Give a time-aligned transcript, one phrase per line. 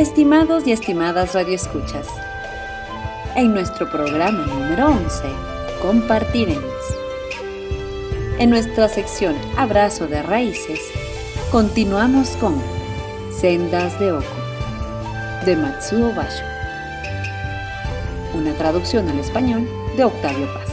[0.00, 2.06] Estimados y estimadas radioescuchas,
[3.36, 5.24] en nuestro programa número 11
[5.82, 6.72] compartiremos.
[8.38, 10.80] En nuestra sección Abrazo de Raíces,
[11.52, 12.54] continuamos con
[13.30, 14.24] Sendas de Oko,
[15.44, 16.46] de Matsuo Basho.
[18.32, 20.70] Una traducción al español de Octavio Paz.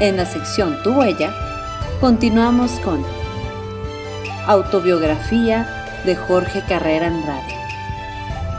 [0.00, 1.32] En la sección Tu huella,
[1.98, 3.02] continuamos con
[4.46, 5.77] Autobiografía
[6.08, 7.54] de Jorge Carrera Andrade,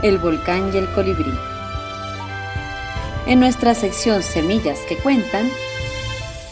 [0.04, 1.32] El volcán y el colibrí.
[3.26, 5.50] En nuestra sección Semillas que cuentan,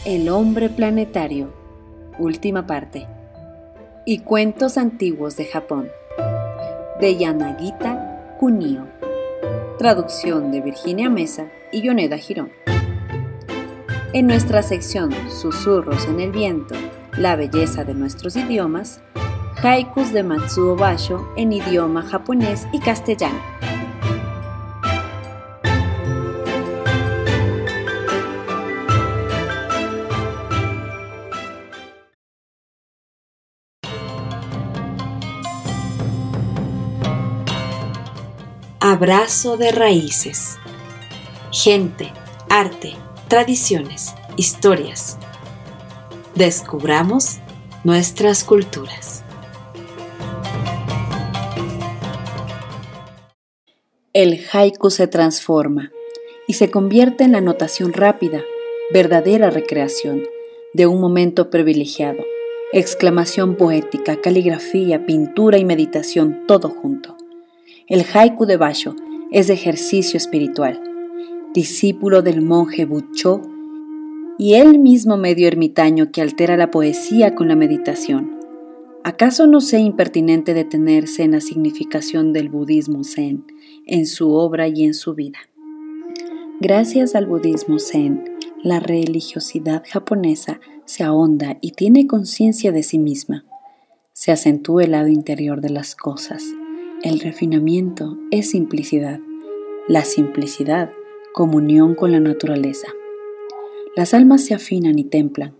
[0.03, 1.53] El hombre planetario,
[2.17, 3.07] última parte
[4.05, 5.87] y Cuentos Antiguos de Japón,
[6.99, 8.85] de Yanagita Kunio.
[9.77, 12.51] Traducción de Virginia Mesa y Yoneda Girón.
[14.11, 16.75] En nuestra sección Susurros en el Viento,
[17.17, 18.99] la belleza de nuestros idiomas,
[19.63, 23.39] haikus de Matsuo Basho en idioma japonés y castellano.
[38.79, 40.57] Abrazo de raíces.
[41.51, 42.11] Gente,
[42.49, 42.95] arte,
[43.27, 45.17] tradiciones, historias.
[46.33, 47.39] Descubramos
[47.83, 49.23] nuestras culturas.
[54.21, 55.93] El haiku se transforma
[56.45, 58.43] y se convierte en la notación rápida,
[58.91, 60.23] verdadera recreación
[60.73, 62.25] de un momento privilegiado.
[62.73, 67.15] Exclamación poética, caligrafía, pintura y meditación, todo junto.
[67.87, 68.93] El haiku de Basho
[69.31, 70.81] es ejercicio espiritual,
[71.53, 73.41] discípulo del monje Bucho
[74.37, 78.37] y él mismo medio ermitaño que altera la poesía con la meditación.
[79.05, 83.45] ¿Acaso no sea impertinente detenerse en la significación del budismo zen,
[83.89, 85.39] en su obra y en su vida?
[86.61, 88.23] Gracias al budismo zen,
[88.63, 93.45] la religiosidad japonesa se ahonda y tiene conciencia de sí misma.
[94.13, 96.43] Se acentúa el lado interior de las cosas
[97.01, 99.21] el refinamiento es simplicidad.
[99.87, 100.91] La simplicidad,
[101.33, 102.89] comunión con la naturaleza.
[103.95, 105.55] Las almas se afinan y templan.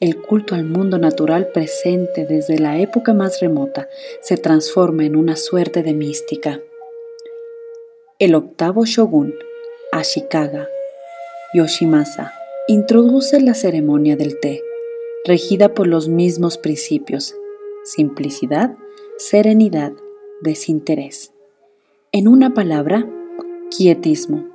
[0.00, 3.88] El culto al mundo natural presente desde la época más remota
[4.20, 6.60] se transforma en una suerte de mística.
[8.18, 9.34] El octavo shogun,
[9.90, 10.68] Ashikaga
[11.54, 12.32] Yoshimasa,
[12.68, 14.60] introduce la ceremonia del té,
[15.24, 17.34] regida por los mismos principios,
[17.84, 18.76] simplicidad,
[19.16, 19.92] serenidad,
[20.42, 21.32] desinterés.
[22.12, 23.08] En una palabra,
[23.76, 24.46] quietismo.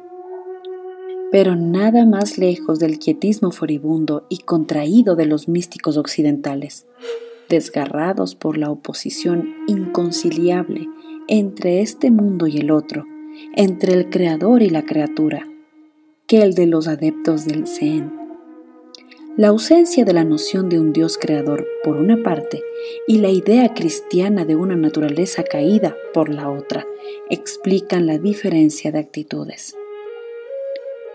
[1.32, 6.86] Pero nada más lejos del quietismo furibundo y contraído de los místicos occidentales,
[7.50, 10.88] desgarrados por la oposición inconciliable
[11.28, 13.06] entre este mundo y el otro,
[13.56, 15.48] entre el creador y la criatura,
[16.28, 18.18] que el de los adeptos del Zen
[19.38, 22.64] la ausencia de la noción de un Dios creador por una parte
[23.06, 26.88] y la idea cristiana de una naturaleza caída por la otra
[27.30, 29.76] explican la diferencia de actitudes.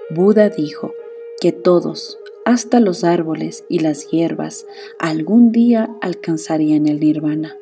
[0.08, 0.94] Buda dijo
[1.40, 4.66] que todos, hasta los árboles y las hierbas,
[5.00, 7.56] algún día alcanzarían el nirvana.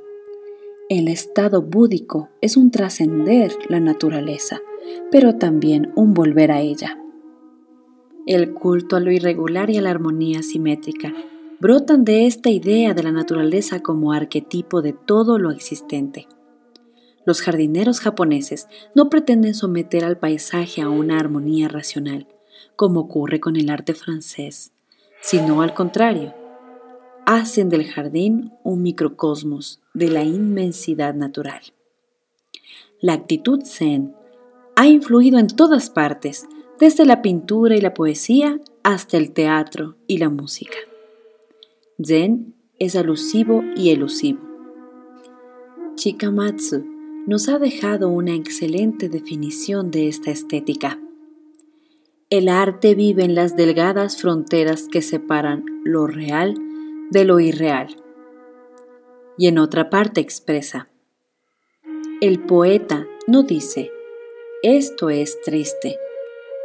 [0.91, 4.59] El estado búdico es un trascender la naturaleza,
[5.13, 6.99] pero también un volver a ella.
[8.27, 11.15] El culto a lo irregular y a la armonía simétrica
[11.61, 16.27] brotan de esta idea de la naturaleza como arquetipo de todo lo existente.
[17.25, 22.27] Los jardineros japoneses no pretenden someter al paisaje a una armonía racional,
[22.75, 24.73] como ocurre con el arte francés,
[25.23, 26.35] sino al contrario,
[27.31, 31.61] hacen del jardín un microcosmos de la inmensidad natural.
[33.01, 34.17] La actitud zen
[34.75, 36.49] ha influido en todas partes,
[36.81, 40.77] desde la pintura y la poesía hasta el teatro y la música.
[42.03, 44.41] Zen es alusivo y elusivo.
[45.95, 46.85] Chikamatsu
[47.29, 50.99] nos ha dejado una excelente definición de esta estética.
[52.29, 56.57] El arte vive en las delgadas fronteras que separan lo real
[57.11, 57.97] de lo irreal.
[59.37, 60.91] y en otra parte expresa,
[62.21, 63.91] el poeta no dice,
[64.63, 65.99] esto es triste,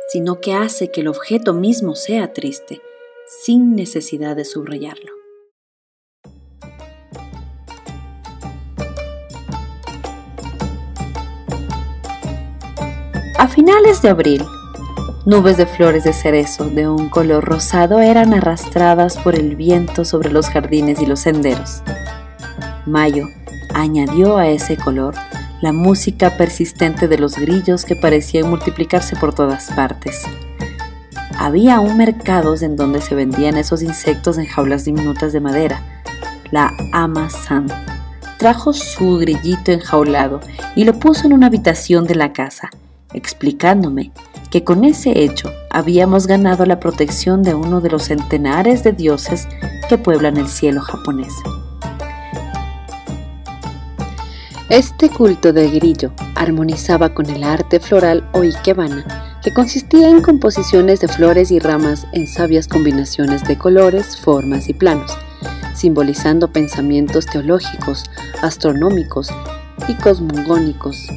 [0.10, 2.82] sino que hace que el objeto mismo sea triste,
[3.28, 5.14] sin necesidad de subrayarlo.
[13.40, 14.44] A finales de abril,
[15.26, 20.32] nubes de flores de cerezo de un color rosado eran arrastradas por el viento sobre
[20.32, 21.82] los jardines y los senderos.
[22.86, 23.28] Mayo
[23.74, 25.16] añadió a ese color
[25.62, 30.24] la música persistente de los grillos que parecían multiplicarse por todas partes.
[31.40, 35.82] Había aún mercados en donde se vendían esos insectos en jaulas diminutas de madera.
[36.52, 37.66] La ama San
[38.38, 40.40] trajo su grillito enjaulado
[40.76, 42.70] y lo puso en una habitación de la casa
[43.14, 44.12] explicándome
[44.56, 49.50] que con ese hecho habíamos ganado la protección de uno de los centenares de dioses
[49.90, 51.34] que pueblan el cielo japonés.
[54.70, 61.02] Este culto del grillo armonizaba con el arte floral o ikebana, que consistía en composiciones
[61.02, 65.18] de flores y ramas en sabias combinaciones de colores, formas y planos,
[65.74, 68.06] simbolizando pensamientos teológicos,
[68.42, 69.28] astronómicos
[69.90, 71.10] y cosmogónicos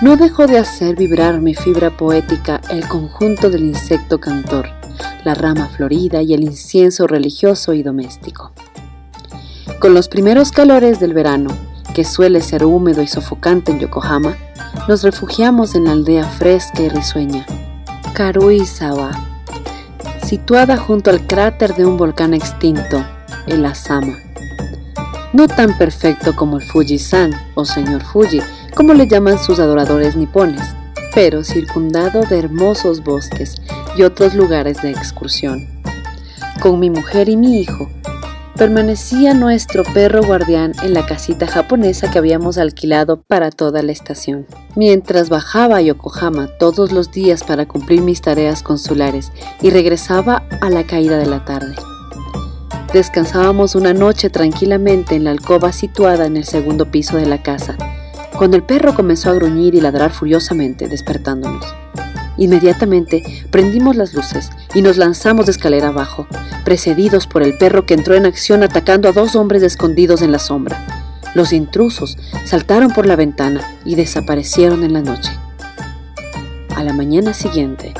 [0.00, 4.68] no dejó de hacer vibrar mi fibra poética el conjunto del insecto cantor,
[5.24, 8.52] la rama florida y el incienso religioso y doméstico.
[9.80, 11.50] Con los primeros calores del verano,
[11.94, 14.36] que suele ser húmedo y sofocante en Yokohama,
[14.86, 17.44] nos refugiamos en la aldea fresca y risueña,
[18.14, 19.10] Karuizawa,
[20.24, 23.04] situada junto al cráter de un volcán extinto,
[23.46, 24.16] el Asama.
[25.32, 28.40] No tan perfecto como el Fujisan o señor Fuji,
[28.74, 30.62] como le llaman sus adoradores nipones,
[31.14, 33.56] pero circundado de hermosos bosques
[33.96, 35.66] y otros lugares de excursión.
[36.60, 37.88] Con mi mujer y mi hijo,
[38.56, 44.46] permanecía nuestro perro guardián en la casita japonesa que habíamos alquilado para toda la estación.
[44.74, 49.30] Mientras bajaba a Yokohama todos los días para cumplir mis tareas consulares
[49.62, 51.76] y regresaba a la caída de la tarde.
[52.92, 57.76] Descansábamos una noche tranquilamente en la alcoba situada en el segundo piso de la casa,
[58.38, 61.66] cuando el perro comenzó a gruñir y ladrar furiosamente, despertándonos.
[62.36, 66.28] Inmediatamente prendimos las luces y nos lanzamos de escalera abajo,
[66.64, 70.38] precedidos por el perro que entró en acción atacando a dos hombres escondidos en la
[70.38, 70.78] sombra.
[71.34, 75.32] Los intrusos saltaron por la ventana y desaparecieron en la noche.
[76.76, 77.92] A la mañana siguiente,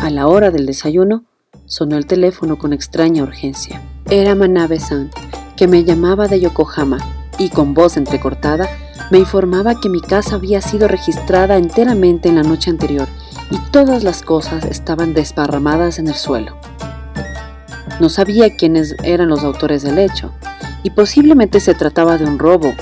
[0.00, 1.24] a la hora del desayuno,
[1.66, 3.82] sonó el teléfono con extraña urgencia.
[4.08, 5.10] Era Manabe-san,
[5.56, 6.98] que me llamaba de Yokohama
[7.36, 8.68] y con voz entrecortada
[9.10, 13.08] me informaba que mi casa había sido registrada enteramente en la noche anterior
[13.50, 16.56] y todas las cosas estaban desparramadas en el suelo.
[18.00, 20.32] No sabía quiénes eran los autores del hecho
[20.82, 22.72] y posiblemente se trataba de un robo,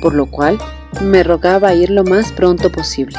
[0.00, 0.58] por lo cual
[1.00, 3.18] me rogaba ir lo más pronto posible.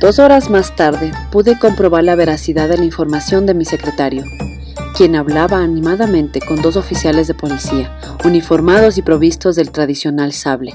[0.00, 4.24] Dos horas más tarde pude comprobar la veracidad de la información de mi secretario,
[4.96, 10.74] quien hablaba animadamente con dos oficiales de policía, uniformados y provistos del tradicional sable.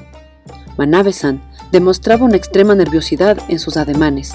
[0.79, 1.41] Manabe-san
[1.73, 4.31] demostraba una extrema nerviosidad en sus ademanes.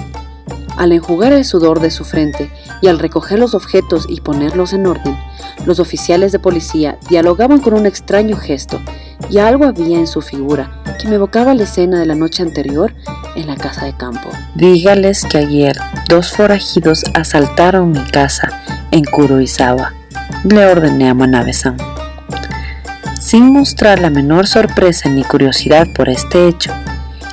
[0.77, 2.51] Al enjugar el sudor de su frente
[2.83, 5.17] y al recoger los objetos y ponerlos en orden,
[5.65, 8.79] los oficiales de policía dialogaban con un extraño gesto
[9.31, 12.93] y algo había en su figura que me evocaba la escena de la noche anterior
[13.37, 14.29] en la casa de campo.
[14.55, 15.77] Dígales que ayer
[16.11, 19.95] dos forajidos asaltaron mi casa en Kuroizawa,
[20.45, 21.94] le ordené a Manabe-san.
[23.25, 26.71] Sin mostrar la menor sorpresa ni curiosidad por este hecho,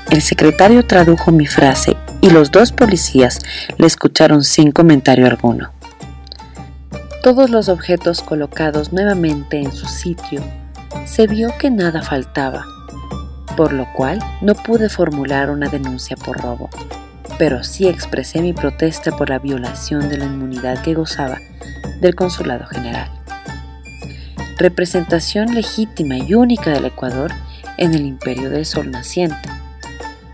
[0.10, 3.40] el secretario tradujo mi frase y los dos policías
[3.78, 5.74] le escucharon sin comentario alguno.
[7.22, 10.42] Todos los objetos colocados nuevamente en su sitio,
[11.06, 12.64] se vio que nada faltaba,
[13.58, 16.70] por lo cual no pude formular una denuncia por robo,
[17.38, 21.40] pero sí expresé mi protesta por la violación de la inmunidad que gozaba
[22.00, 23.21] del Consulado General
[24.62, 27.32] representación legítima y única del Ecuador
[27.78, 29.50] en el imperio del sol naciente,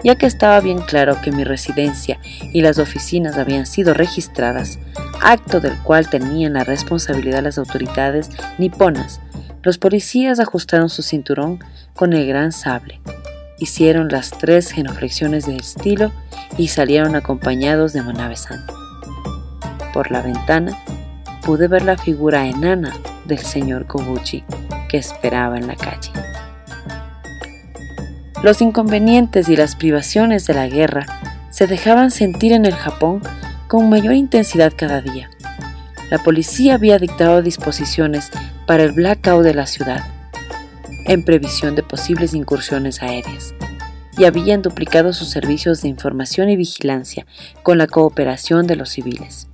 [0.03, 2.19] ya que estaba bien claro que mi residencia
[2.53, 4.79] y las oficinas habían sido registradas,
[5.21, 9.21] acto del cual tenían la responsabilidad las autoridades niponas.
[9.63, 11.59] Los policías ajustaron su cinturón
[11.95, 13.01] con el gran sable,
[13.59, 16.11] hicieron las tres genuflexiones de estilo
[16.57, 18.65] y salieron acompañados de Manabe-san.
[19.93, 20.77] Por la ventana
[21.43, 22.93] pude ver la figura enana
[23.27, 24.43] del señor Kobuchi
[24.89, 26.11] que esperaba en la calle.
[28.43, 31.05] Los inconvenientes y las privaciones de la guerra
[31.49, 33.21] se dejaban sentir en el Japón
[33.67, 35.29] con mayor intensidad cada día.
[36.09, 38.29] La policía había dictado disposiciones
[38.65, 40.03] para el blackout de la ciudad.
[41.05, 43.53] en previsión de posibles incursiones aéreas
[44.17, 47.25] y habían duplicado sus servicios de información y vigilancia
[47.63, 49.47] con la cooperación de los civiles.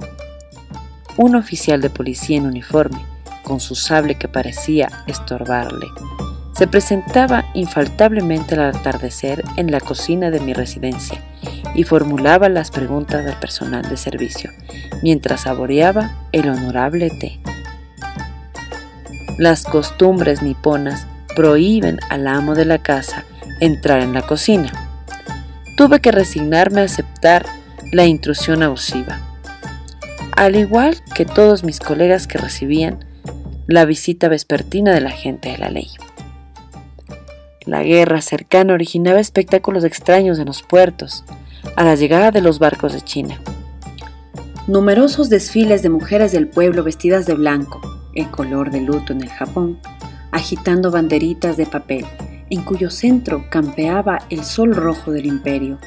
[1.15, 2.99] Un oficial de policía en uniforme,
[3.43, 5.87] con su sable que parecía estorbarle,
[6.53, 11.19] se presentaba infaltablemente al atardecer en la cocina de mi residencia
[11.75, 14.51] y formulaba las preguntas del personal de servicio
[15.01, 17.39] mientras saboreaba el honorable té.
[19.39, 23.25] Las costumbres niponas prohíben al amo de la casa
[23.59, 24.71] entrar en la cocina.
[25.75, 27.45] Tuve que resignarme a aceptar
[27.91, 29.19] la intrusión abusiva,
[30.35, 33.03] al igual que todos mis colegas que recibían
[33.67, 35.87] la visita vespertina de la gente de la ley.
[37.65, 41.23] La guerra cercana originaba espectáculos extraños en los puertos,
[41.77, 43.39] a la llegada de los barcos de China.
[44.67, 47.81] Numerosos desfiles de mujeres del pueblo vestidas de blanco,
[48.15, 49.79] el color de luto en el Japón,
[50.31, 52.05] agitando banderitas de papel,
[52.49, 55.79] en cuyo centro campeaba el sol rojo del imperio.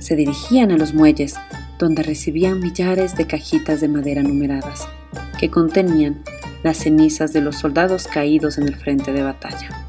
[0.00, 1.34] Se dirigían a los muelles,
[1.78, 4.88] donde recibían millares de cajitas de madera numeradas,
[5.38, 6.22] que contenían
[6.62, 9.86] las cenizas de los soldados caídos en el frente de batalla.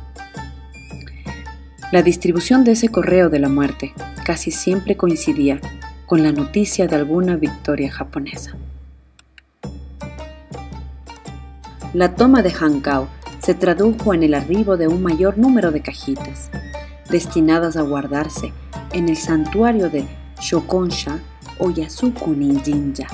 [1.91, 3.93] La distribución de ese correo de la muerte
[4.25, 5.61] casi siempre coincidía
[6.05, 8.55] con la noticia de alguna victoria japonesa.
[11.93, 13.07] La toma de Hankau
[13.39, 16.51] se tradujo en el arribo de un mayor número de cajitas,
[17.09, 18.51] destinadas a guardarse
[18.91, 20.05] en el santuario de
[20.41, 21.19] Shokonsha
[21.59, 23.07] o Yasuku Ninjinja,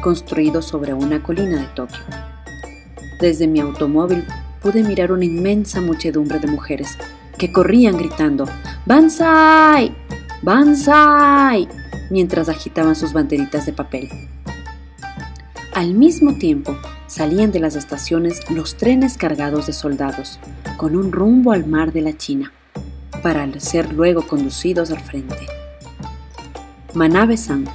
[0.00, 2.27] construido sobre una colina de Tokio.
[3.20, 4.24] Desde mi automóvil
[4.62, 6.96] pude mirar una inmensa muchedumbre de mujeres
[7.36, 8.46] que corrían gritando
[8.86, 9.94] ¡Banzai!
[10.42, 11.68] ¡Banzai!
[12.10, 14.08] mientras agitaban sus banderitas de papel.
[15.74, 20.38] Al mismo tiempo, salían de las estaciones los trenes cargados de soldados,
[20.76, 22.52] con un rumbo al mar de la China,
[23.22, 25.46] para ser luego conducidos al frente.
[26.94, 27.66] Manabe-san,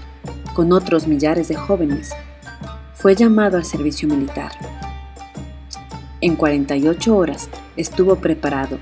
[0.53, 2.11] con otros millares de jóvenes,
[2.93, 4.51] fue llamado al servicio militar.
[6.23, 8.79] En 48 horas estuvo preparado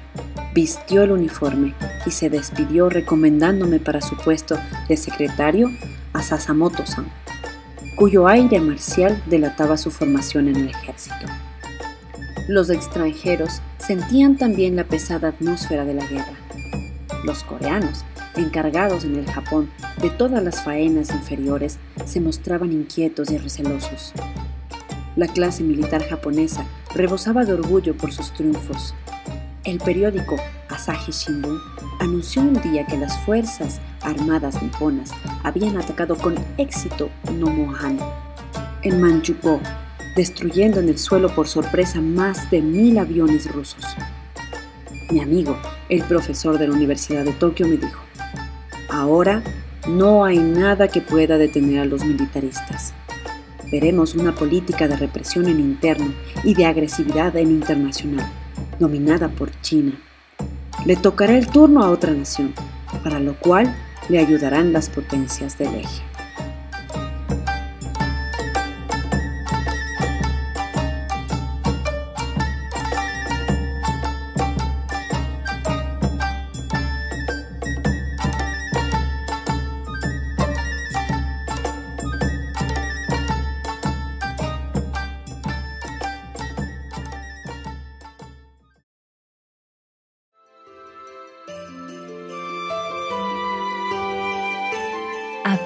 [0.53, 1.73] vistió el uniforme
[2.05, 5.71] y se despidió recomendándome para su puesto de secretario
[6.13, 7.11] a Sasamoto-san,
[7.95, 11.25] cuyo aire marcial delataba su formación en el ejército.
[12.47, 16.37] Los extranjeros sentían también la pesada atmósfera de la guerra.
[17.23, 18.05] Los coreanos,
[18.35, 24.13] encargados en el Japón de todas las faenas inferiores, se mostraban inquietos y recelosos.
[25.15, 28.95] La clase militar japonesa rebosaba de orgullo por sus triunfos
[29.63, 30.37] el periódico
[30.69, 31.59] Asahi Shimbun
[31.99, 35.11] anunció un día que las fuerzas armadas niponas
[35.43, 37.99] habían atacado con éxito Nomohan
[38.81, 39.61] en Manchukuo,
[40.15, 43.85] destruyendo en el suelo por sorpresa más de mil aviones rusos.
[45.11, 45.55] Mi amigo,
[45.89, 48.01] el profesor de la Universidad de Tokio, me dijo,
[48.89, 49.43] ahora
[49.87, 52.95] no hay nada que pueda detener a los militaristas.
[53.71, 56.13] Veremos una política de represión en interno
[56.43, 58.29] y de agresividad en internacional
[58.81, 59.93] dominada por China.
[60.85, 62.53] Le tocará el turno a otra nación,
[63.03, 63.73] para lo cual
[64.09, 66.10] le ayudarán las potencias del eje.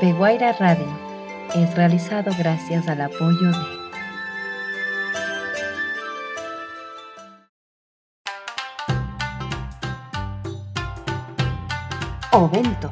[0.06, 0.86] Apeguaira Radio
[1.56, 3.66] es realizado gracias al apoyo de
[12.32, 12.92] Ovento,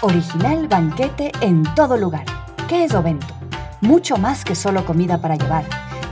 [0.00, 2.24] original banquete en todo lugar.
[2.66, 3.34] ¿Qué es Ovento?
[3.82, 5.64] Mucho más que solo comida para llevar.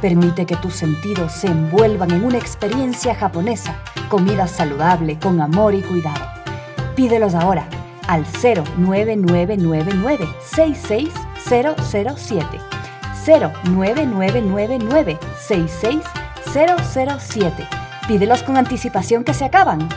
[0.02, 5.80] Permite que tus sentidos se envuelvan en una experiencia japonesa, comida saludable, con amor y
[5.80, 6.22] cuidado.
[6.94, 7.66] Pídelos ahora
[8.07, 12.59] al 09999 66007.
[13.25, 17.67] 09999 66007.
[18.07, 19.87] Pídelos con anticipación que se acaban.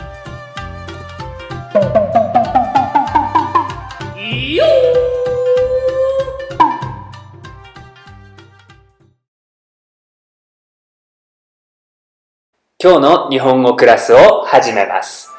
[12.85, 15.29] Hoy の日本語クラスを始めます。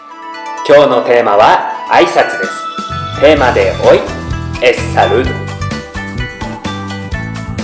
[0.67, 3.20] 今日のテーマは 挨拶です。
[3.20, 3.98] テーマでおい、
[4.64, 5.32] エッサルド。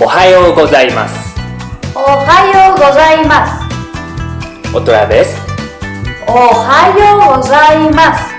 [0.04, 1.36] おはようございます。
[1.94, 4.76] おはようございます。
[4.76, 5.36] おとやです。
[6.26, 8.34] おはようございます。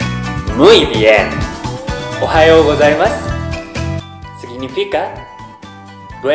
[0.57, 1.29] Muy bien。
[2.21, 3.13] おはようございます。
[4.41, 5.26] 次にぴか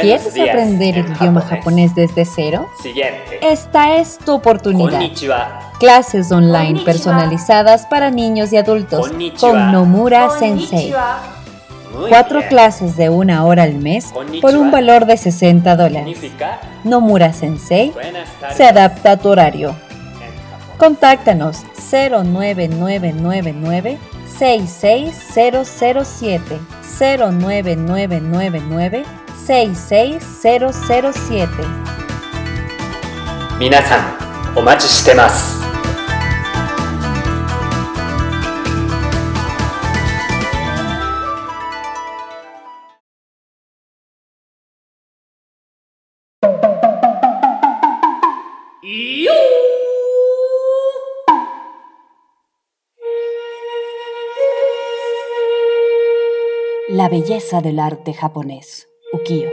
[0.01, 2.69] ¿Quieres días aprender el idioma japonés desde cero?
[2.83, 3.39] Siguiente.
[3.43, 4.91] Esta es tu oportunidad.
[4.93, 5.61] Konnichiwa.
[5.79, 6.85] Clases online Konnichiwa.
[6.87, 9.51] personalizadas para niños y adultos Konnichiwa.
[9.51, 10.95] con Nomura Sensei.
[11.95, 12.49] Muy Cuatro bien.
[12.49, 16.19] clases de una hora al mes por un valor de 60 dólares.
[16.85, 17.93] Nomura Sensei
[18.57, 19.75] se adapta a tu horario.
[20.79, 21.59] Contáctanos
[21.91, 23.99] 09999
[24.39, 26.59] 66007
[26.99, 29.05] 09999
[29.45, 31.67] Sei seis cero cero 66007.
[33.59, 34.03] Minasan,
[34.55, 35.61] omachi shite masu.
[56.89, 59.51] La belleza del arte japonés ukiyo,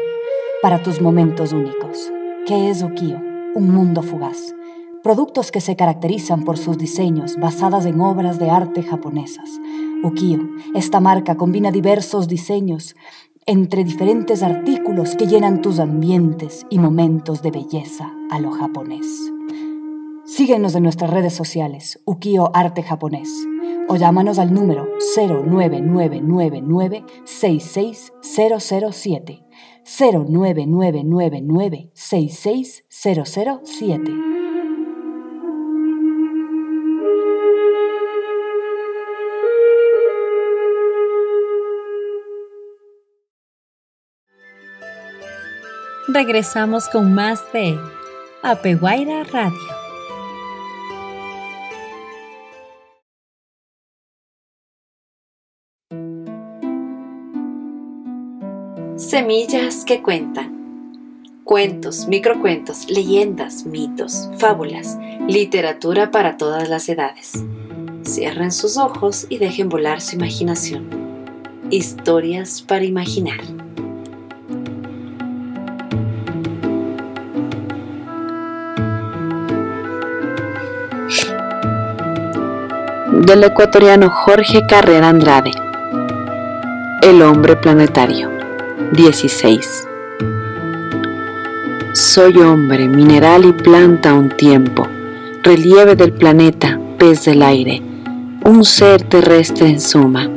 [0.62, 2.12] para tus momentos únicos.
[2.48, 3.18] ¿Qué es ukiyo?
[3.56, 4.56] Un mundo fugaz.
[5.04, 9.60] Productos que se caracterizan por sus diseños basadas en obras de arte japonesas.
[10.04, 10.40] Ukiyo,
[10.76, 12.96] esta marca combina diversos diseños
[13.46, 19.08] entre diferentes artículos que llenan tus ambientes y momentos de belleza a lo japonés.
[20.26, 23.30] Síguenos en nuestras redes sociales, Ukiyo Arte Japonés,
[23.90, 29.49] o llámanos al número 09999 66007.
[29.98, 34.30] 09999 66007.
[46.12, 47.78] Regresamos con más de
[48.42, 49.79] Apeguaira Radio.
[59.10, 61.42] Semillas que cuentan.
[61.44, 67.44] Cuentos, microcuentos, leyendas, mitos, fábulas, literatura para todas las edades.
[68.06, 70.88] Cierren sus ojos y dejen volar su imaginación.
[71.72, 73.40] Historias para imaginar.
[83.26, 85.50] Del ecuatoriano Jorge Carrera Andrade.
[87.02, 88.39] El hombre planetario.
[88.92, 89.88] 16.
[91.94, 94.88] Soy hombre, mineral y planta un tiempo,
[95.44, 97.84] relieve del planeta, pez del aire,
[98.46, 100.30] un ser terrestre en suma,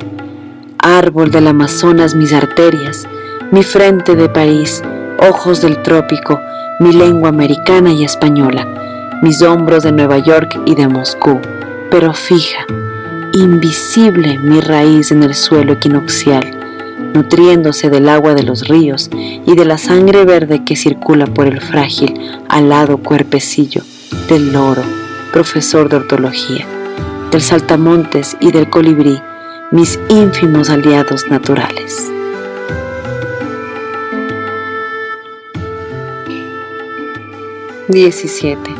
[0.78, 3.08] árbol del Amazonas mis arterias,
[3.50, 4.82] mi frente de París,
[5.30, 6.38] ojos del trópico,
[6.78, 11.40] mi lengua americana y española, mis hombros de Nueva York y de Moscú,
[11.90, 12.66] pero fija,
[13.32, 16.61] invisible mi raíz en el suelo equinoccial,
[17.14, 21.60] nutriéndose del agua de los ríos y de la sangre verde que circula por el
[21.60, 22.14] frágil,
[22.48, 23.82] alado cuerpecillo
[24.28, 24.82] del loro,
[25.32, 26.66] profesor de ortología,
[27.30, 29.20] del saltamontes y del colibrí,
[29.70, 32.10] mis ínfimos aliados naturales.
[37.88, 38.70] Diecisiete.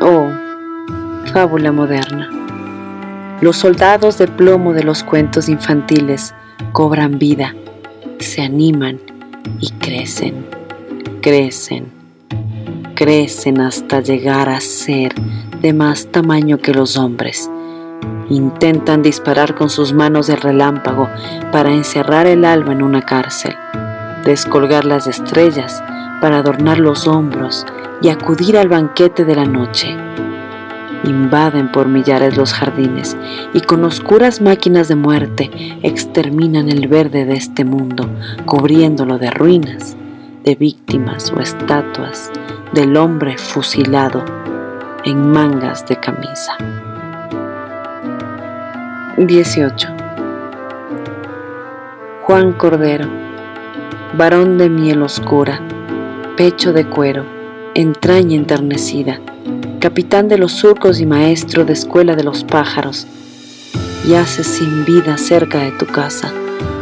[0.00, 0.30] Oh,
[1.32, 2.30] fábula moderna.
[3.40, 6.34] Los soldados de plomo de los cuentos infantiles
[6.72, 7.54] cobran vida,
[8.18, 9.00] se animan
[9.60, 10.46] y crecen,
[11.20, 11.92] crecen,
[12.94, 15.14] crecen hasta llegar a ser
[15.60, 17.50] de más tamaño que los hombres.
[18.30, 21.08] Intentan disparar con sus manos de relámpago
[21.52, 23.54] para encerrar el alma en una cárcel,
[24.24, 25.82] descolgar las estrellas
[26.20, 27.66] para adornar los hombros
[28.00, 29.96] y acudir al banquete de la noche
[31.06, 33.16] invaden por millares los jardines
[33.52, 35.50] y con oscuras máquinas de muerte
[35.82, 38.08] exterminan el verde de este mundo,
[38.46, 39.96] cubriéndolo de ruinas,
[40.44, 42.30] de víctimas o estatuas
[42.72, 44.24] del hombre fusilado
[45.04, 46.56] en mangas de camisa.
[49.16, 49.88] 18.
[52.22, 53.08] Juan Cordero,
[54.16, 55.60] varón de miel oscura,
[56.36, 57.24] pecho de cuero,
[57.74, 59.20] entraña enternecida,
[59.84, 63.06] capitán de los surcos y maestro de escuela de los pájaros,
[64.08, 66.32] yaces sin vida cerca de tu casa,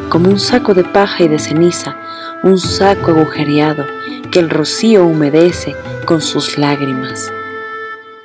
[0.09, 1.97] como un saco de paja y de ceniza,
[2.45, 3.87] un saco agujereado
[4.31, 7.33] que el rocío humedece con sus lágrimas.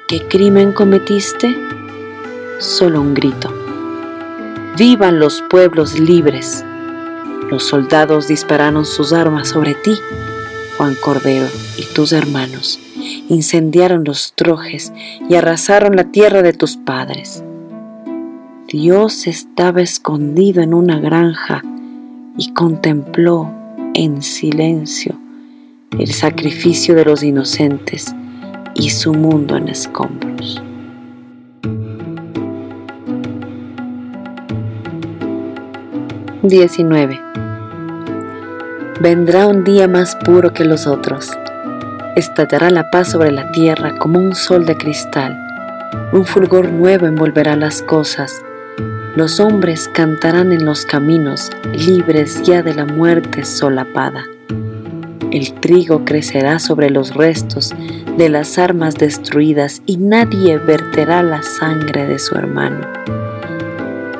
[0.07, 1.57] ¿Qué crimen cometiste?
[2.59, 3.51] Solo un grito.
[4.77, 6.63] Vivan los pueblos libres.
[7.49, 9.99] Los soldados dispararon sus armas sobre ti,
[10.77, 12.79] Juan Cordero, y tus hermanos
[13.29, 14.93] incendiaron los trojes
[15.29, 17.43] y arrasaron la tierra de tus padres.
[18.67, 21.63] Dios estaba escondido en una granja
[22.37, 23.51] y contempló
[23.93, 25.17] en silencio
[25.97, 28.13] el sacrificio de los inocentes
[28.75, 30.61] y su mundo en escombros.
[36.43, 37.19] Diecinueve.
[39.01, 41.31] Vendrá un día más puro que los otros.
[42.17, 45.39] Estallará la paz sobre la tierra como un sol de cristal.
[46.11, 48.43] Un fulgor nuevo envolverá las cosas
[49.17, 54.23] los hombres cantarán en los caminos, libres ya de la muerte solapada.
[55.31, 57.73] El trigo crecerá sobre los restos
[58.15, 62.85] de las armas destruidas y nadie verterá la sangre de su hermano.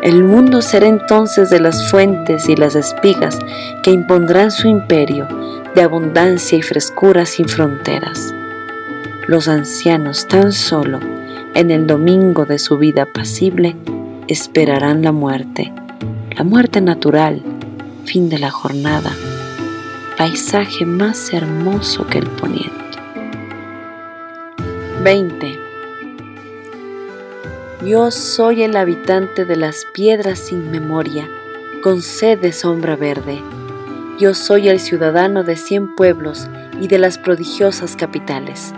[0.02, 3.38] El mundo será entonces de las fuentes y las espigas
[3.84, 5.28] que impondrán su imperio
[5.78, 8.34] de abundancia y frescura sin fronteras.
[9.28, 11.00] Los ancianos tan solo
[11.54, 13.76] en el domingo de su vida pasible
[14.28, 15.72] esperarán la muerte,
[16.36, 17.44] la muerte natural,
[18.06, 19.12] fin de la jornada,
[20.18, 22.74] paisaje más hermoso que el poniente.
[25.04, 25.60] 20.
[27.86, 31.30] Yo soy el habitante de las piedras sin memoria,
[31.84, 33.44] con sed de sombra verde.
[34.20, 36.50] Yo soy el ciudadano de cien pueblos
[36.82, 38.74] y de las prodigiosas capitales,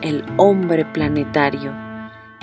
[0.00, 1.86] el hombre planetario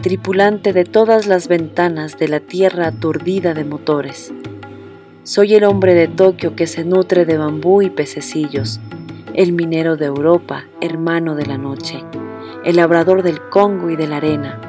[0.03, 4.34] tripulante de todas las ventanas de la tierra aturdida de motores.
[5.23, 8.82] Soy el hombre de Tokio que se nutre de bambú y pececillos,
[9.34, 12.03] el minero de Europa, hermano de la noche,
[12.65, 14.60] el labrador del Congo y de la arena,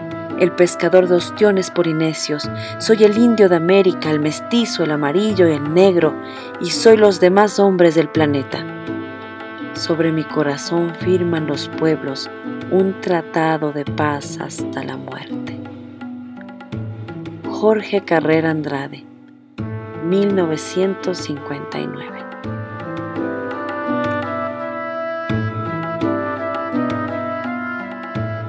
[0.40, 5.52] el pescador de ostiones polinesios, soy el indio de América, el mestizo, el amarillo y
[5.52, 6.14] el negro,
[6.60, 8.64] y soy los demás hombres del planeta.
[9.74, 12.30] Sobre mi corazón firman los pueblos
[12.70, 15.58] un tratado de paz hasta la muerte.
[17.48, 19.04] Jorge Carrera Andrade,
[20.04, 22.33] 1959.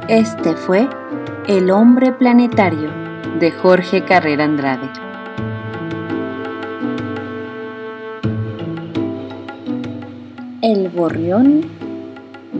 [0.07, 0.87] Este fue
[1.47, 2.91] El hombre planetario
[3.39, 4.87] de Jorge Carrera Andrade.
[10.61, 11.63] El gorrión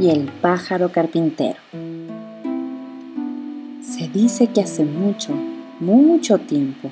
[0.02, 1.60] y el pájaro carpintero.
[3.82, 5.32] Se dice que hace mucho,
[5.80, 6.90] mucho tiempo,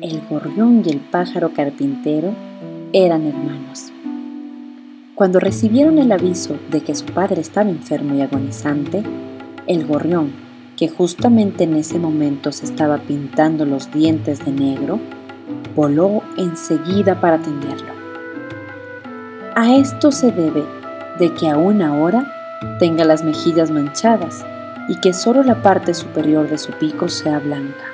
[0.00, 2.32] el gorrión y el pájaro carpintero
[2.94, 3.92] eran hermanos.
[5.14, 9.02] Cuando recibieron el aviso de que su padre estaba enfermo y agonizante,
[9.66, 10.32] el gorrión,
[10.76, 15.00] que justamente en ese momento se estaba pintando los dientes de negro,
[15.74, 17.92] voló enseguida para atenderlo.
[19.54, 20.64] A esto se debe
[21.18, 22.32] de que aún ahora
[22.78, 24.44] tenga las mejillas manchadas
[24.88, 27.84] y que solo la parte superior de su pico sea blanca.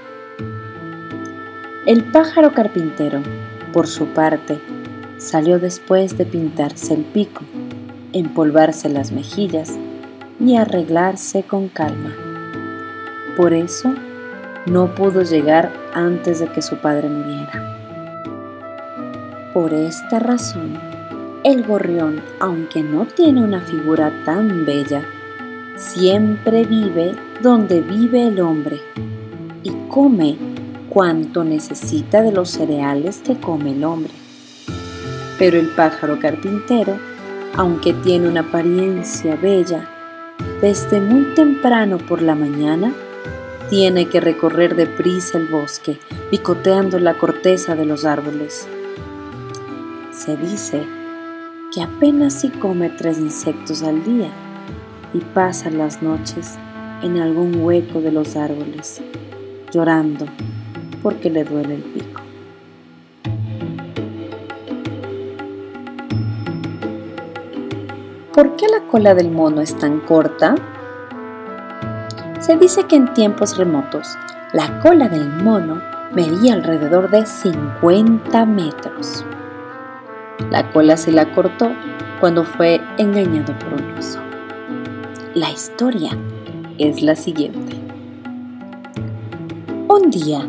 [1.86, 3.22] El pájaro carpintero,
[3.72, 4.60] por su parte,
[5.18, 7.42] salió después de pintarse el pico,
[8.12, 9.78] empolvarse las mejillas
[10.44, 12.14] y arreglarse con calma.
[13.36, 13.94] Por eso,
[14.66, 17.78] no pudo llegar antes de que su padre muriera.
[19.54, 20.78] Por esta razón,
[21.44, 25.04] el gorrión, aunque no tiene una figura tan bella,
[25.76, 28.80] siempre vive donde vive el hombre
[29.62, 30.36] y come
[30.88, 34.12] cuanto necesita de los cereales que come el hombre.
[35.38, 36.96] Pero el pájaro carpintero,
[37.56, 39.88] aunque tiene una apariencia bella,
[40.62, 42.94] desde muy temprano por la mañana
[43.68, 45.98] tiene que recorrer deprisa el bosque,
[46.30, 48.68] picoteando la corteza de los árboles.
[50.12, 50.84] Se dice
[51.74, 54.30] que apenas si come tres insectos al día
[55.12, 56.56] y pasa las noches
[57.02, 59.02] en algún hueco de los árboles,
[59.72, 60.26] llorando
[61.02, 62.11] porque le duele el pico.
[68.42, 70.56] ¿Por qué la cola del mono es tan corta?
[72.40, 74.18] Se dice que en tiempos remotos
[74.52, 75.80] la cola del mono
[76.12, 79.24] medía alrededor de 50 metros.
[80.50, 81.70] La cola se la cortó
[82.18, 84.18] cuando fue engañado por un oso.
[85.34, 86.10] La historia
[86.78, 87.76] es la siguiente.
[89.86, 90.48] Un día,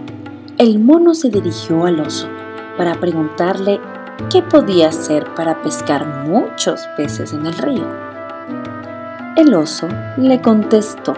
[0.57, 2.27] el mono se dirigió al oso
[2.75, 3.79] para preguntarle
[4.31, 7.85] qué podía hacer para pescar muchos peces en el río.
[9.35, 11.13] El oso le contestó,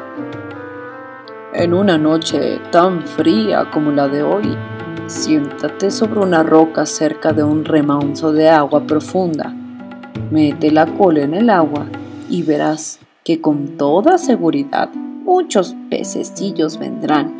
[1.53, 4.57] en una noche tan fría como la de hoy,
[5.07, 9.53] Siéntate sobre una roca cerca de un remanso de agua profunda.
[10.31, 11.85] Mete la cola en el agua
[12.27, 17.39] y verás que con toda seguridad muchos pececillos vendrán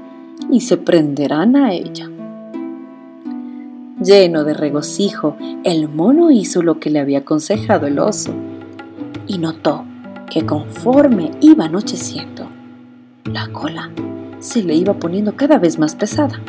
[0.52, 2.08] y se prenderán a ella.
[4.06, 8.36] Lleno de regocijo, el mono hizo lo que le había aconsejado el oso
[9.26, 9.84] y notó
[10.30, 12.48] que conforme iba anocheciendo,
[13.24, 13.90] la cola
[14.38, 16.40] se le iba poniendo cada vez más pesada.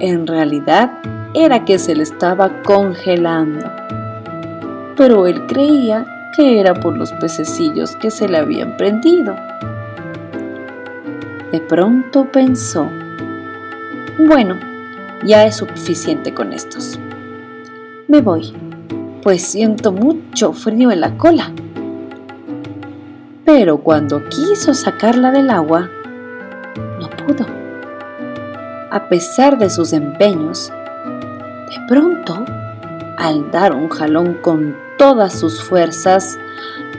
[0.00, 0.98] En realidad
[1.32, 3.70] era que se le estaba congelando,
[4.98, 6.04] pero él creía
[6.36, 9.34] que era por los pececillos que se le habían prendido.
[11.50, 12.86] De pronto pensó,
[14.18, 14.71] bueno,
[15.24, 16.98] ya es suficiente con estos.
[18.08, 18.52] Me voy,
[19.22, 21.52] pues siento mucho frío en la cola.
[23.44, 25.88] Pero cuando quiso sacarla del agua,
[27.00, 27.46] no pudo.
[28.90, 30.70] A pesar de sus empeños,
[31.70, 32.44] de pronto,
[33.16, 36.38] al dar un jalón con todas sus fuerzas,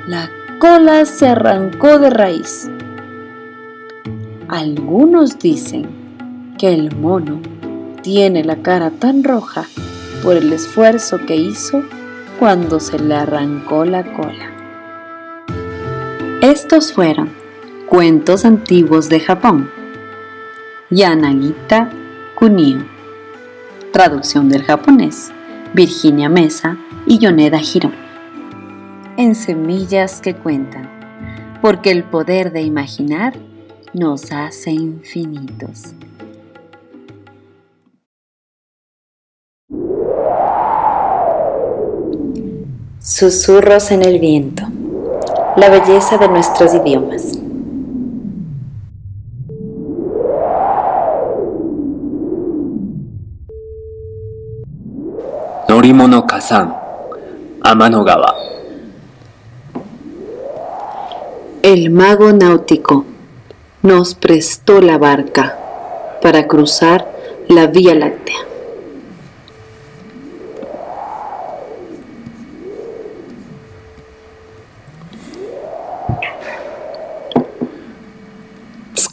[0.08, 2.70] la cola se arrancó de raíz.
[4.48, 5.88] Algunos dicen
[6.58, 7.42] que el mono
[8.04, 9.66] tiene la cara tan roja
[10.22, 11.84] por el esfuerzo que hizo
[12.38, 14.52] cuando se le arrancó la cola.
[16.42, 17.32] Estos fueron
[17.88, 19.72] cuentos antiguos de Japón.
[20.90, 21.90] Yanagita
[22.36, 22.86] Kunio.
[23.92, 25.32] Traducción del japonés.
[25.74, 27.96] Virginia Mesa y Yoneda Girón.
[29.16, 30.90] En Semillas que Cuentan.
[31.62, 33.34] Porque el poder de imaginar
[33.94, 35.96] nos hace infinitos.
[43.06, 44.64] Susurros en el viento.
[45.58, 47.38] La belleza de nuestros idiomas.
[55.68, 56.74] Norimono Kazan,
[57.62, 58.36] Amanogawa.
[61.62, 63.04] El mago náutico
[63.82, 65.58] nos prestó la barca
[66.22, 67.06] para cruzar
[67.50, 68.53] la Vía Láctea.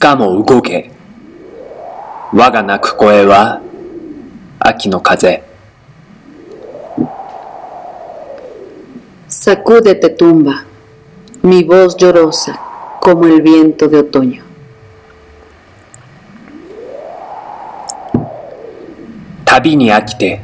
[0.01, 0.91] かも動け。
[2.33, 3.61] 我が鳴く声は、
[4.59, 5.43] 秋の風。
[9.29, 10.65] Sacúdete tumba,
[11.43, 12.59] mi voz llorosa
[12.99, 14.43] como el viento de otoño.
[19.45, 20.41] Tabi ni akite,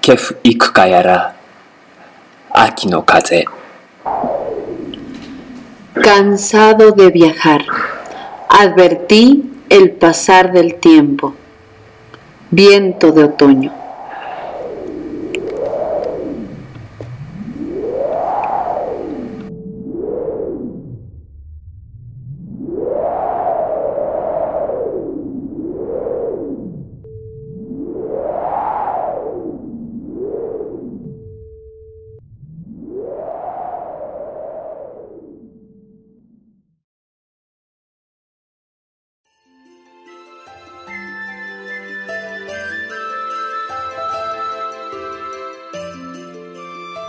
[0.00, 1.34] kefu iku ka yara,
[2.50, 3.57] aki no kaze.
[6.02, 7.64] Cansado de viajar,
[8.48, 11.34] advertí el pasar del tiempo.
[12.50, 13.77] Viento de otoño.